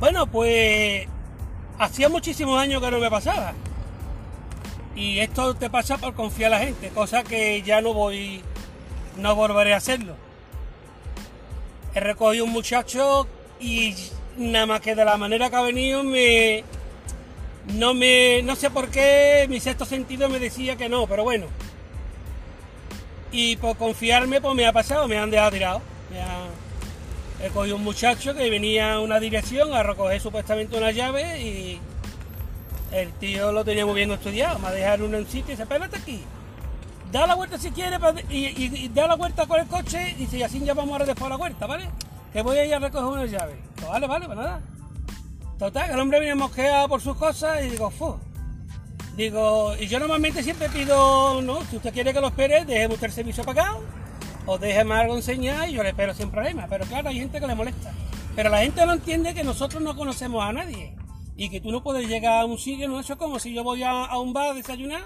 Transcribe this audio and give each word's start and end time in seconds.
Bueno, 0.00 0.26
pues 0.28 1.08
hacía 1.78 2.08
muchísimos 2.08 2.60
años 2.60 2.80
que 2.80 2.90
no 2.90 2.98
me 3.00 3.10
pasaba. 3.10 3.52
Y 4.94 5.18
esto 5.18 5.54
te 5.54 5.70
pasa 5.70 5.98
por 5.98 6.14
confiar 6.14 6.52
a 6.52 6.58
la 6.58 6.64
gente, 6.64 6.88
cosa 6.88 7.22
que 7.22 7.62
ya 7.62 7.80
no 7.80 7.94
voy, 7.94 8.42
no 9.16 9.34
volveré 9.34 9.74
a 9.74 9.78
hacerlo. 9.78 10.14
He 11.94 12.00
recogido 12.00 12.44
un 12.44 12.52
muchacho 12.52 13.26
y 13.60 13.94
nada 14.36 14.66
más 14.66 14.80
que 14.80 14.94
de 14.94 15.04
la 15.04 15.16
manera 15.16 15.50
que 15.50 15.56
ha 15.56 15.62
venido 15.62 16.04
me, 16.04 16.62
no 17.74 17.94
me, 17.94 18.42
no 18.42 18.54
sé 18.56 18.70
por 18.70 18.88
qué 18.88 19.46
mi 19.48 19.60
sexto 19.60 19.84
sentido 19.84 20.28
me 20.28 20.38
decía 20.38 20.76
que 20.76 20.88
no, 20.88 21.06
pero 21.06 21.24
bueno. 21.24 21.46
Y 23.30 23.56
por 23.56 23.76
confiarme, 23.76 24.40
pues 24.40 24.54
me 24.54 24.66
ha 24.66 24.72
pasado, 24.72 25.06
me 25.08 25.18
han 25.18 25.30
dejado 25.30 25.50
tirado. 25.50 25.82
He 27.40 27.48
cogido 27.50 27.76
un 27.76 27.84
muchacho 27.84 28.34
que 28.34 28.50
venía 28.50 28.94
a 28.94 29.00
una 29.00 29.20
dirección 29.20 29.72
a 29.74 29.82
recoger 29.82 30.20
supuestamente 30.20 30.76
una 30.76 30.90
llave 30.90 31.40
y 31.40 31.80
el 32.92 33.12
tío 33.12 33.52
lo 33.52 33.64
tenía 33.64 33.86
muy 33.86 33.94
bien 33.94 34.10
estudiado, 34.10 34.58
me 34.58 34.68
ha 34.68 34.72
dejado 34.72 35.06
en 35.06 35.14
un 35.14 35.26
sitio 35.26 35.48
y 35.48 35.50
dice, 35.50 35.62
espérate 35.62 35.96
aquí, 35.96 36.22
da 37.12 37.26
la 37.26 37.34
vuelta 37.34 37.58
si 37.58 37.70
quieres 37.70 38.00
y, 38.30 38.88
da 38.88 39.06
la 39.06 39.16
vuelta 39.16 39.46
con 39.46 39.60
el 39.60 39.66
coche 39.66 40.10
y 40.10 40.14
dice, 40.14 40.44
así 40.44 40.60
ya 40.60 40.74
vamos 40.74 41.00
a 41.00 41.04
después 41.04 41.30
la 41.30 41.36
vuelta, 41.36 41.66
¿vale? 41.66 41.88
Que 42.32 42.42
voy 42.42 42.58
a 42.58 42.64
ir 42.64 42.74
a 42.74 42.78
recoger 42.78 43.06
una 43.06 43.26
llave. 43.26 43.56
Pues 43.76 43.88
vale, 43.88 44.06
vale, 44.06 44.26
pues 44.26 44.36
nada. 44.36 44.60
Total, 45.58 45.90
el 45.90 45.98
hombre 45.98 46.20
viene 46.20 46.34
mosqueado 46.34 46.88
por 46.88 47.00
sus 47.00 47.16
cosas 47.16 47.64
y 47.64 47.70
digo, 47.70 47.90
fu. 47.90 48.16
Digo, 49.16 49.74
y 49.78 49.86
yo 49.86 49.98
normalmente 49.98 50.42
siempre 50.42 50.68
pido, 50.68 51.40
no, 51.42 51.62
si 51.64 51.76
usted 51.76 51.92
quiere 51.92 52.12
que 52.12 52.20
lo 52.20 52.28
espere, 52.28 52.64
déjeme 52.64 52.94
usted 52.94 53.06
el 53.06 53.12
servicio 53.12 53.44
pagado 53.44 53.82
o 54.48 54.56
déjeme 54.56 54.94
algo 54.94 55.14
enseñar 55.14 55.68
y 55.68 55.74
yo 55.74 55.82
le 55.82 55.90
espero 55.90 56.14
sin 56.14 56.30
problema. 56.30 56.66
Pero 56.68 56.86
claro, 56.86 57.10
hay 57.10 57.18
gente 57.18 57.38
que 57.38 57.46
le 57.46 57.54
molesta. 57.54 57.92
Pero 58.34 58.48
la 58.48 58.60
gente 58.60 58.84
no 58.86 58.94
entiende 58.94 59.34
que 59.34 59.44
nosotros 59.44 59.82
no 59.82 59.94
conocemos 59.94 60.42
a 60.42 60.52
nadie 60.52 60.96
y 61.36 61.50
que 61.50 61.60
tú 61.60 61.70
no 61.70 61.82
puedes 61.82 62.08
llegar 62.08 62.40
a 62.40 62.44
un 62.46 62.58
sitio, 62.58 62.88
no, 62.88 62.98
es 62.98 63.10
como 63.18 63.38
si 63.38 63.52
yo 63.52 63.62
voy 63.62 63.82
a, 63.82 64.16
un 64.18 64.32
bar 64.32 64.48
a 64.48 64.54
desayunar 64.54 65.02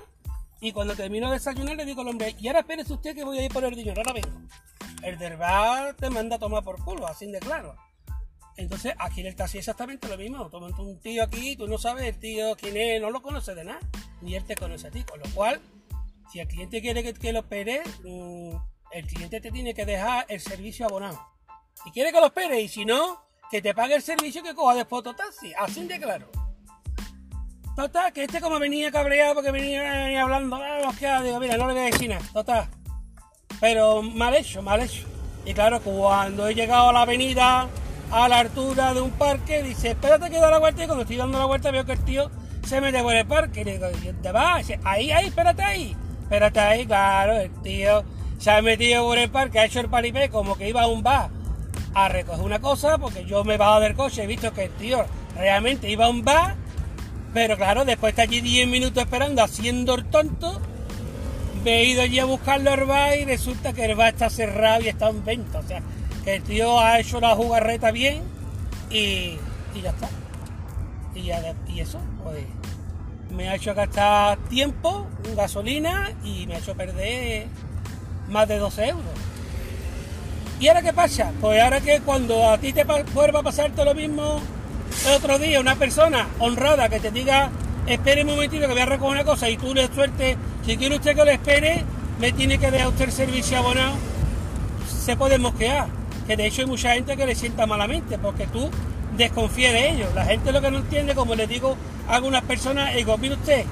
y 0.61 0.71
cuando 0.71 0.95
termino 0.95 1.27
de 1.27 1.35
desayunar 1.35 1.77
le 1.77 1.85
digo 1.85 2.03
al 2.03 2.09
hombre, 2.09 2.37
y 2.39 2.47
ahora 2.47 2.61
espérese 2.61 2.93
usted 2.93 3.17
que 3.17 3.25
voy 3.25 3.39
a 3.39 3.45
ir 3.45 3.53
por 3.53 3.65
el 3.65 3.75
dinero, 3.75 4.01
ahora 4.01 4.13
vengo. 4.13 4.41
El 5.03 5.19
del 5.19 5.37
bar 5.37 5.95
te 5.95 6.09
manda 6.09 6.37
a 6.37 6.39
tomar 6.39 6.63
por 6.63 6.83
culo, 6.85 7.09
así 7.09 7.27
de 7.27 7.41
claro. 7.41 7.75
Entonces, 8.57 8.95
aquí 8.99 9.23
en 9.23 9.27
el 9.27 9.35
taxi 9.35 9.59
exactamente 9.59 10.09
lo 10.09 10.17
mismo. 10.17 10.49
Toma 10.51 10.69
un 10.79 11.01
tío 11.01 11.25
aquí, 11.25 11.57
tú 11.57 11.67
no 11.67 11.79
sabes 11.79 12.05
el 12.05 12.19
tío 12.19 12.55
quién 12.55 12.77
es, 12.77 13.01
no 13.01 13.11
lo 13.11 13.23
conoces 13.23 13.57
de 13.57 13.65
nada, 13.65 13.81
ni 14.21 14.37
él 14.37 14.45
te 14.45 14.55
conoce 14.55 14.87
a 14.87 14.91
ti. 14.91 15.03
Con 15.03 15.19
lo 15.19 15.27
cual, 15.35 15.61
si 16.31 16.39
el 16.39 16.47
cliente 16.47 16.81
quiere 16.81 17.03
que, 17.03 17.15
que 17.15 17.33
lo 17.33 17.41
espere, 17.41 17.83
mm, 18.05 18.72
el 18.93 19.07
cliente 19.07 19.41
te 19.41 19.51
tiene 19.51 19.75
que 19.75 19.87
dejar 19.87 20.27
el 20.29 20.41
servicio 20.41 20.87
abonado. 20.87 21.21
Y 21.85 21.91
quiere 21.91 22.13
que 22.13 22.21
lo 22.21 22.27
espere, 22.27 22.61
y 22.61 22.69
si 22.69 22.85
no, 22.85 23.25
que 23.51 23.63
te 23.63 23.75
pague 23.75 23.95
el 23.95 24.03
servicio 24.03 24.43
que 24.43 24.55
coja 24.55 24.75
después 24.75 25.03
taxi, 25.03 25.53
así 25.59 25.85
de 25.87 25.99
claro. 25.99 26.31
Total, 27.75 28.13
que 28.13 28.25
este 28.25 28.41
como 28.41 28.59
venía 28.59 28.93
cabreado 28.93 29.35
porque 29.35 29.51
venía, 29.51 30.23
hablando, 30.23 30.57
ah, 30.57 31.23
digo, 31.23 31.41
mira, 31.41 31.57
no 31.57 31.67
le 31.67 31.73
voy 31.73 31.83
a 31.83 31.87
decir 31.87 32.11
nada, 32.11 32.23
total. 32.33 32.69
Pero 33.61 34.03
mal 34.03 34.35
hecho, 34.35 34.61
mal 34.63 34.81
hecho. 34.83 35.07
Y 35.47 35.55
claro, 35.55 35.81
cuando 35.81 36.47
he 36.47 36.55
llegado 36.55 36.91
a 36.91 36.93
la 36.93 37.03
avenida, 37.03 37.69
a 38.11 38.29
la 38.29 38.41
altura 38.41 38.93
de 38.93 39.01
un 39.01 39.11
parque, 39.13 39.63
dice, 39.63 39.91
espérate 39.91 40.29
que 40.29 40.39
da 40.39 40.51
la 40.51 40.59
vuelta 40.59 40.85
y 40.85 40.87
cuando 40.87 41.03
estoy 41.03 41.17
dando 41.17 41.39
la 41.39 41.47
vuelta 41.47 41.71
veo 41.71 41.87
que 41.87 41.93
el 41.93 42.05
tío 42.05 42.31
se 42.67 42.81
mete 42.81 43.03
por 43.03 43.15
el 43.15 43.27
parque. 43.27 43.63
Y 43.63 43.65
le 43.65 43.73
digo, 43.73 43.87
¿dónde 43.91 44.33
vas? 44.33 44.59
Dice, 44.59 44.79
ahí, 44.85 45.11
ahí, 45.11 45.27
espérate 45.29 45.63
ahí. 45.63 45.97
Espérate 46.23 46.61
ahí, 46.61 46.87
claro, 46.87 47.39
el 47.39 47.51
tío 47.63 48.05
se 48.43 48.51
ha 48.51 48.61
metido 48.61 49.05
por 49.05 49.19
el 49.19 49.31
parque, 49.31 49.61
ha 49.61 49.67
hecho 49.67 49.79
el 49.79 49.89
paripé 49.89 50.29
como 50.29 50.57
que 50.57 50.69
iba 50.69 50.83
a 50.83 50.89
un 50.89 51.05
bar 51.05 51.31
a 51.95 52.09
recoger 52.09 52.45
una 52.45 52.59
cosa 52.59 52.99
porque 52.99 53.25
yo 53.25 53.45
me 53.45 53.55
he 53.55 53.57
bajado 53.57 53.83
del 53.83 53.95
coche, 53.95 54.25
he 54.25 54.27
visto 54.27 54.53
que 54.53 54.65
el 54.65 54.73
tío 54.73 55.05
realmente 55.37 55.89
iba 55.89 56.07
a 56.07 56.09
un 56.09 56.25
bar, 56.25 56.57
pero 57.33 57.57
claro, 57.57 57.85
después 57.85 58.17
de 58.17 58.23
allí 58.23 58.41
10 58.41 58.67
minutos 58.67 59.05
esperando 59.05 59.45
haciendo 59.45 59.95
el 59.95 60.07
tonto, 60.07 60.61
me 61.63 61.83
he 61.83 61.85
ido 61.85 62.03
allí 62.03 62.19
a 62.19 62.25
buscarlo 62.25 62.73
al 62.73 62.85
bar 62.85 63.17
y 63.17 63.25
resulta 63.27 63.73
que 63.75 63.85
el 63.85 63.95
bar 63.95 64.09
está 64.09 64.29
cerrado 64.29 64.83
y 64.83 64.89
está 64.89 65.11
en 65.11 65.25
venta, 65.25 65.61
o 65.61 65.63
sea, 65.63 65.81
que 66.25 66.35
el 66.35 66.43
tío 66.43 66.81
ha 66.81 66.99
hecho 66.99 67.21
la 67.21 67.37
jugarreta 67.37 67.93
bien 67.93 68.25
y, 68.91 69.39
ya 69.81 69.91
está. 69.91 70.09
Y, 71.15 71.31
y 71.73 71.81
eso, 71.81 72.01
pues 72.25 72.45
me 73.31 73.51
ha 73.51 73.55
hecho 73.55 73.73
gastar 73.73 74.37
tiempo, 74.49 75.07
gasolina 75.37 76.11
y 76.25 76.49
me 76.49 76.57
ha 76.57 76.59
hecho 76.59 76.75
perder 76.75 77.47
más 78.33 78.49
de 78.49 78.59
12 78.59 78.89
euros. 78.89 79.05
¿Y 80.59 80.69
ahora 80.69 80.83
qué 80.83 80.93
pasa? 80.93 81.33
Pues 81.41 81.61
ahora 81.61 81.81
que 81.81 82.01
cuando 82.01 82.49
a 82.49 82.59
ti 82.59 82.73
te 82.73 82.85
vuelva 82.85 83.41
a 83.41 83.43
pasarte 83.43 83.85
lo 83.85 83.95
mismo 83.95 84.41
otro 85.17 85.39
día, 85.39 85.61
una 85.61 85.77
persona 85.77 86.29
honrada 86.39 86.89
que 86.89 87.01
te 87.01 87.11
diga, 87.11 87.51
espere 87.87 88.23
un 88.23 88.31
momentito 88.31 88.67
que 88.67 88.73
voy 88.73 88.83
a 88.83 88.87
recoger 88.87 89.13
una 89.13 89.25
cosa 89.25 89.49
y 89.49 89.57
tú 89.57 89.75
le 89.75 89.93
suerte, 89.93 90.37
si 90.65 90.77
quiere 90.77 90.97
usted 90.97 91.17
que 91.17 91.25
lo 91.25 91.31
espere, 91.31 91.85
me 92.21 92.33
tiene 92.33 92.59
que 92.59 92.71
dejar 92.71 92.89
usted 92.89 93.07
el 93.07 93.13
servicio 93.13 93.59
abonado, 93.59 93.95
se 94.87 95.17
puede 95.17 95.39
mosquear. 95.39 95.89
Que 96.27 96.37
de 96.37 96.47
hecho 96.47 96.63
hay 96.63 96.69
mucha 96.69 96.95
gente 96.95 97.17
que 97.17 97.27
le 97.27 97.35
sienta 97.35 97.67
malamente 97.67 98.17
porque 98.17 98.47
tú 98.47 98.71
desconfías 99.17 99.73
de 99.73 99.91
ellos. 99.91 100.09
La 100.15 100.25
gente 100.25 100.53
lo 100.53 100.61
que 100.61 100.71
no 100.71 100.79
entiende, 100.79 101.15
como 101.15 101.35
le 101.35 101.49
digo 101.49 101.77
a 102.09 102.15
algunas 102.15 102.43
personas, 102.43 102.95
digo, 102.95 103.19
mire 103.19 103.35
usted, 103.35 103.65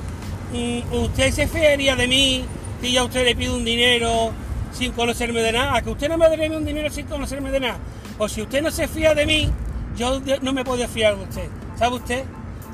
mm, 0.52 0.92
usted 0.92 1.30
se 1.30 1.46
fiaría 1.46 1.94
de 1.94 2.08
mí 2.08 2.44
si 2.82 2.92
ya 2.92 3.04
usted 3.04 3.24
le 3.24 3.36
pide 3.36 3.50
un 3.50 3.64
dinero 3.64 4.32
sin 4.72 4.92
conocerme 4.92 5.40
de 5.40 5.52
nada, 5.52 5.76
a 5.76 5.82
que 5.82 5.90
usted 5.90 6.08
no 6.08 6.16
me 6.16 6.28
dé 6.28 6.56
un 6.56 6.64
dinero 6.64 6.90
sin 6.90 7.06
conocerme 7.06 7.50
de 7.50 7.60
nada, 7.60 7.78
o 8.18 8.28
si 8.28 8.42
usted 8.42 8.62
no 8.62 8.70
se 8.70 8.88
fía 8.88 9.14
de 9.14 9.26
mí, 9.26 9.50
yo 9.96 10.20
no 10.42 10.52
me 10.52 10.64
puedo 10.64 10.86
fiar 10.88 11.16
de 11.16 11.24
usted, 11.24 11.48
¿sabe 11.76 11.96
usted? 11.96 12.24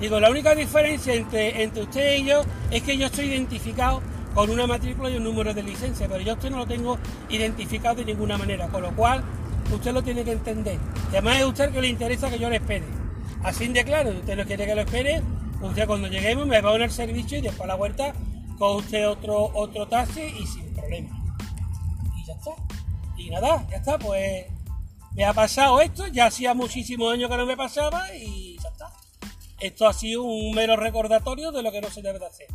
Digo, 0.00 0.20
la 0.20 0.30
única 0.30 0.54
diferencia 0.54 1.14
entre, 1.14 1.62
entre 1.62 1.82
usted 1.82 2.18
y 2.18 2.24
yo 2.26 2.42
es 2.70 2.82
que 2.82 2.98
yo 2.98 3.06
estoy 3.06 3.26
identificado 3.26 4.02
con 4.34 4.50
una 4.50 4.66
matrícula 4.66 5.08
y 5.08 5.16
un 5.16 5.24
número 5.24 5.54
de 5.54 5.62
licencia, 5.62 6.06
pero 6.06 6.20
yo 6.20 6.34
usted 6.34 6.50
no 6.50 6.58
lo 6.58 6.66
tengo 6.66 6.98
identificado 7.30 7.96
de 7.96 8.04
ninguna 8.04 8.36
manera, 8.36 8.68
con 8.68 8.82
lo 8.82 8.90
cual 8.94 9.24
usted 9.74 9.92
lo 9.92 10.02
tiene 10.02 10.22
que 10.22 10.32
entender. 10.32 10.78
Y 11.10 11.16
además 11.16 11.38
es 11.38 11.44
usted 11.46 11.72
que 11.72 11.80
le 11.80 11.88
interesa 11.88 12.28
que 12.28 12.38
yo 12.38 12.50
le 12.50 12.56
espere. 12.56 12.84
Así 13.42 13.68
de 13.68 13.84
claro, 13.84 14.10
usted 14.10 14.36
no 14.36 14.44
quiere 14.44 14.66
que 14.66 14.74
lo 14.74 14.82
espere, 14.82 15.22
usted 15.62 15.86
cuando 15.86 16.08
lleguemos 16.08 16.46
me 16.46 16.60
va 16.60 16.68
a 16.68 16.72
poner 16.72 16.92
servicio 16.92 17.38
y 17.38 17.40
después 17.40 17.62
a 17.62 17.68
la 17.68 17.74
vuelta 17.76 18.12
con 18.58 18.76
usted 18.76 19.08
otro, 19.08 19.50
otro 19.54 19.88
taxi 19.88 20.22
y 20.38 20.46
sin 20.46 20.74
problema 20.74 21.25
ya 22.26 22.34
está. 22.34 22.50
Y 23.16 23.30
nada, 23.30 23.66
ya 23.70 23.76
está, 23.76 23.98
pues 23.98 24.46
me 25.14 25.24
ha 25.24 25.32
pasado 25.32 25.80
esto, 25.80 26.06
ya 26.08 26.26
hacía 26.26 26.52
muchísimos 26.52 27.12
años 27.12 27.30
que 27.30 27.36
no 27.36 27.46
me 27.46 27.56
pasaba 27.56 28.14
y 28.14 28.58
ya 28.62 28.68
está. 28.68 28.92
Esto 29.60 29.88
ha 29.88 29.94
sido 29.94 30.24
un 30.24 30.54
mero 30.54 30.76
recordatorio 30.76 31.52
de 31.52 31.62
lo 31.62 31.72
que 31.72 31.80
no 31.80 31.90
se 31.90 32.02
debe 32.02 32.18
de 32.18 32.26
hacer. 32.26 32.46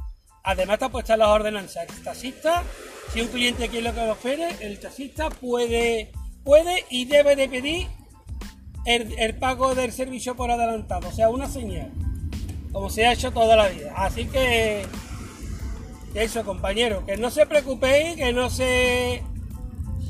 Además 0.44 0.76
está 0.76 0.90
puesta 0.90 1.18
las 1.18 1.30
ordenanzas. 1.30 1.88
El 1.90 2.04
taxista, 2.04 2.64
si 3.12 3.22
un 3.22 3.28
cliente 3.30 3.70
quiere 3.70 3.90
lo 3.90 3.96
que 3.96 4.06
lo 4.06 4.12
espere, 4.14 4.50
el 4.59 4.80
taxista 4.80 5.30
puede, 5.30 6.12
puede 6.44 6.86
y 6.90 7.06
debe 7.06 7.36
de 7.36 7.50
pedir 7.50 7.88
el, 8.86 9.36
pago 9.36 9.76
del 9.76 9.92
servicio 9.92 10.36
por 10.36 10.52
adelantado, 10.52 11.08
o 11.08 11.12
sea, 11.12 11.30
una 11.30 11.48
señal, 11.48 11.92
como 12.72 12.90
se 12.90 13.06
ha 13.06 13.14
hecho 13.14 13.32
toda 13.32 13.56
la 13.56 13.68
vida. 13.68 13.94
Así 13.96 14.26
que, 14.26 14.86
eso, 16.16 16.44
compañero, 16.44 17.06
que 17.06 17.18
no 17.18 17.30
se 17.30 17.46
preocupéis, 17.46 18.16
que 18.16 18.34
no 18.34 18.50
se 18.50 19.24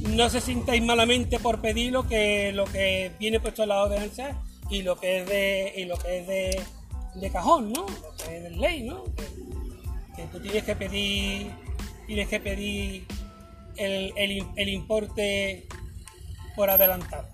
no 0.01 0.29
se 0.29 0.41
sintáis 0.41 0.84
malamente 0.84 1.39
por 1.39 1.62
pedir 1.62 1.91
lo 1.91 2.07
que, 2.07 2.51
lo 2.53 2.66
que 2.66 3.12
viene 3.19 3.39
puesto 3.39 3.63
en 3.63 3.69
la 3.69 3.84
ordenanza 3.84 4.41
y 4.69 4.81
lo 4.81 5.00
que 5.00 5.19
es 5.19 5.28
de, 5.28 5.73
y 5.78 5.85
lo 5.85 5.97
que 5.97 6.19
es 6.19 6.28
de, 6.28 7.31
cajón, 7.31 7.72
¿no? 7.72 7.81
Lo 7.81 8.16
que 8.17 8.38
es 8.38 8.44
de 8.44 8.50
ley, 8.51 8.84
¿no? 8.84 9.03
Que, 10.16 10.23
tú 10.31 10.39
tienes 10.39 10.63
que 10.63 10.75
pedir, 10.75 11.51
tienes 12.07 12.27
que 12.27 12.39
pedir 12.39 13.06
el, 13.77 14.13
el 14.56 14.69
importe 14.69 15.68
por 16.56 16.69
adelantado. 16.69 17.27